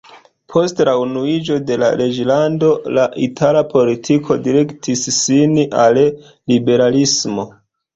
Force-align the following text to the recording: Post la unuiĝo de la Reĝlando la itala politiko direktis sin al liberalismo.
Post 0.53 0.79
la 0.87 0.95
unuiĝo 1.01 1.57
de 1.67 1.77
la 1.83 1.91
Reĝlando 1.99 2.71
la 2.99 3.05
itala 3.29 3.63
politiko 3.77 4.41
direktis 4.51 5.09
sin 5.23 5.59
al 5.87 6.05
liberalismo. 6.05 7.53